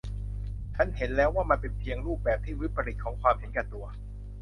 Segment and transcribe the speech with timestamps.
[0.75, 3.85] ฉันเห็นแล้วว่ามันเป็นเพียงรูปแบบที่วิปริตของความเห็นแก่ตัว